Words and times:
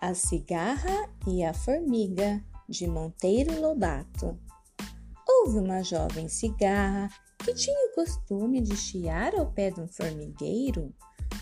A 0.00 0.14
Cigarra 0.14 1.10
e 1.26 1.44
a 1.44 1.52
Formiga, 1.52 2.42
de 2.66 2.86
Monteiro 2.86 3.60
Lobato. 3.60 4.38
Houve 5.28 5.58
uma 5.58 5.82
jovem 5.82 6.26
cigarra 6.26 7.10
que 7.44 7.52
tinha 7.52 7.76
o 7.88 7.94
costume 7.94 8.62
de 8.62 8.74
chiar 8.78 9.34
ao 9.34 9.52
pé 9.52 9.70
de 9.70 9.78
um 9.78 9.86
formigueiro. 9.86 10.90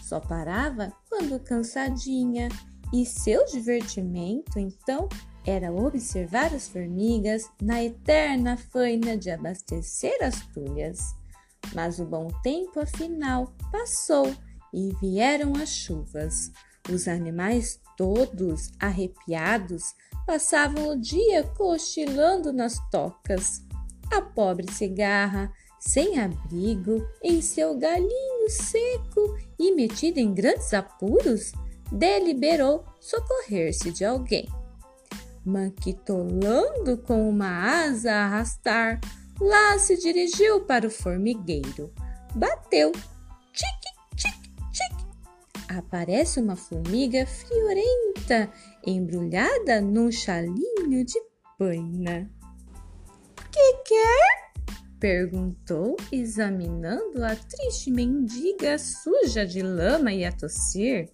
Só 0.03 0.19
parava 0.19 0.93
quando 1.09 1.39
cansadinha 1.39 2.49
e 2.93 3.07
seu 3.07 3.45
divertimento 3.47 4.59
então 4.59 5.09
era 5.47 5.73
observar 5.73 6.53
as 6.53 6.67
formigas 6.67 7.49
na 7.63 7.85
eterna 7.85 8.57
faina 8.57 9.17
de 9.17 9.31
abastecer 9.31 10.17
as 10.21 10.41
tulhas. 10.49 11.15
Mas 11.77 12.01
o 12.01 12.05
bom 12.05 12.27
tempo 12.43 12.81
afinal 12.81 13.55
passou 13.71 14.35
e 14.75 14.93
vieram 15.01 15.53
as 15.55 15.69
chuvas. 15.69 16.51
Os 16.93 17.07
animais 17.07 17.81
todos 17.97 18.71
arrepiados 18.81 19.95
passavam 20.27 20.91
o 20.91 21.01
dia 21.01 21.43
cochilando 21.43 22.53
nas 22.53 22.79
tocas. 22.91 23.63
A 24.11 24.23
pobre 24.23 24.73
cigarra, 24.73 25.53
sem 25.79 26.19
abrigo, 26.19 27.07
em 27.23 27.43
seu 27.43 27.77
galinho 27.77 28.49
seco 28.49 29.37
e 29.59 29.75
metida 29.75 30.19
em 30.21 30.33
grandes 30.33 30.73
apuros, 30.73 31.53
deliberou 31.93 32.85
socorrer-se 33.01 33.93
de 33.93 34.05
alguém. 34.05 34.49
Manquitolando 35.45 36.99
com 36.99 37.29
uma 37.29 37.85
asa 37.85 38.13
a 38.13 38.25
arrastar, 38.25 39.01
lá 39.41 39.79
se 39.79 39.97
dirigiu 39.97 40.61
para 40.63 40.87
o 40.87 40.91
formigueiro. 40.91 41.93
Bateu 42.35 42.93
aparece 45.69 46.41
uma 46.41 46.57
formiga 46.57 47.27
friorenta 47.27 48.53
embrulhada 48.87 49.81
num 49.81 50.11
chalinho 50.11 51.05
de 51.05 51.21
paina. 51.59 52.31
Que 53.53 53.73
quer? 53.85 54.49
perguntou, 54.99 55.97
examinando 56.11 57.25
a 57.25 57.37
triste 57.37 57.91
mendiga 57.91 58.77
suja 58.79 59.47
de 59.47 59.63
lama 59.63 60.13
e 60.13 60.25
a 60.25 60.33
tossir. 60.33 61.09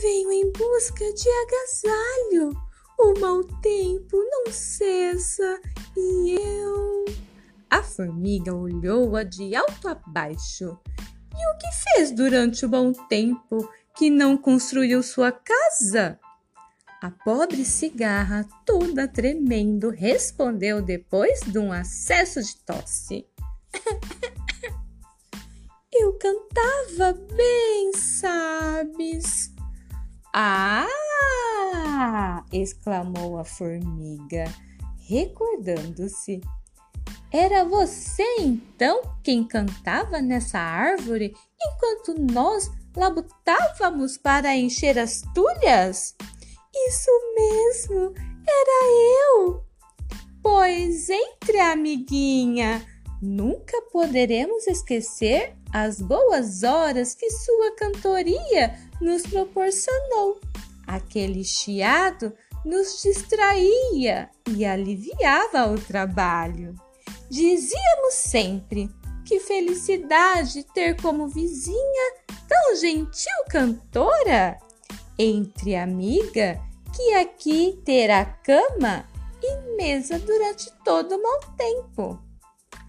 Venho 0.00 0.32
em 0.32 0.52
busca 0.52 1.04
de 1.12 1.28
agasalho. 1.28 2.50
O 2.98 3.18
mau 3.18 3.42
tempo 3.60 4.16
não 4.16 4.52
cessa 4.52 5.60
e 5.96 6.36
eu. 6.38 7.04
A 7.68 7.82
formiga 7.82 8.54
olhou-a 8.54 9.24
de 9.24 9.56
alto 9.56 9.88
a 9.88 9.94
baixo 9.94 10.78
e 11.42 11.50
o 11.50 11.58
que 11.58 11.68
fez 11.72 12.12
durante 12.12 12.64
o 12.64 12.68
bom 12.68 12.92
tempo 12.92 13.68
que 13.96 14.08
não 14.08 14.36
construiu 14.36 15.02
sua 15.02 15.32
casa? 15.32 16.18
A 17.02 17.10
pobre 17.10 17.64
cigarra, 17.64 18.48
toda 18.64 19.08
tremendo, 19.08 19.90
respondeu 19.90 20.80
depois 20.80 21.40
de 21.40 21.58
um 21.58 21.72
acesso 21.72 22.40
de 22.40 22.56
tosse. 22.58 23.26
Eu 25.92 26.12
cantava 26.14 27.12
bem, 27.34 27.92
sabes? 27.92 29.52
Ah! 30.32 30.86
exclamou 32.52 33.38
a 33.38 33.44
formiga, 33.44 34.44
recordando-se 35.08 36.40
era 37.32 37.64
você 37.64 38.26
então 38.38 39.00
quem 39.24 39.42
cantava 39.42 40.20
nessa 40.20 40.58
árvore 40.58 41.34
enquanto 41.60 42.20
nós 42.30 42.70
labutávamos 42.94 44.18
para 44.18 44.54
encher 44.54 44.98
as 44.98 45.22
tulhas? 45.34 46.14
Isso 46.88 47.10
mesmo, 47.34 48.12
era 48.46 49.38
eu. 49.38 49.64
Pois 50.42 51.08
entre, 51.08 51.58
amiguinha, 51.58 52.86
nunca 53.22 53.80
poderemos 53.90 54.66
esquecer 54.66 55.54
as 55.72 56.02
boas 56.02 56.62
horas 56.62 57.14
que 57.14 57.30
sua 57.30 57.74
cantoria 57.76 58.78
nos 59.00 59.22
proporcionou. 59.22 60.38
Aquele 60.86 61.44
chiado 61.44 62.34
nos 62.64 63.02
distraía 63.02 64.28
e 64.50 64.66
aliviava 64.66 65.72
o 65.72 65.80
trabalho. 65.80 66.74
Dizíamos 67.32 68.12
sempre 68.12 68.90
que 69.24 69.40
felicidade 69.40 70.64
ter 70.74 71.00
como 71.00 71.28
vizinha 71.28 72.14
tão 72.46 72.76
gentil 72.76 73.32
cantora. 73.48 74.58
Entre 75.18 75.74
amiga, 75.74 76.60
que 76.94 77.14
aqui 77.14 77.80
terá 77.86 78.26
cama 78.26 79.08
e 79.42 79.76
mesa 79.78 80.18
durante 80.18 80.70
todo 80.84 81.16
o 81.16 81.22
mau 81.22 81.40
tempo. 81.56 82.22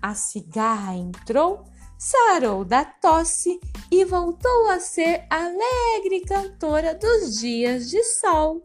A 0.01 0.13
cigarra 0.13 0.93
entrou, 0.93 1.63
sarou 1.97 2.65
da 2.65 2.83
tosse 2.83 3.61
e 3.89 4.03
voltou 4.03 4.69
a 4.71 4.77
ser 4.77 5.25
alegre 5.29 6.19
cantora 6.27 6.93
dos 6.93 7.39
dias 7.39 7.89
de 7.89 8.03
sol. 8.03 8.61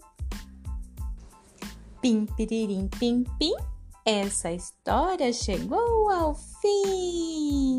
Pim, 2.03 2.27
piririm, 2.37 2.89
pim, 2.99 3.23
pim 3.39 3.55
essa 4.09 4.51
história 4.51 5.31
chegou 5.35 6.09
ao 6.11 6.35
fim. 6.35 7.78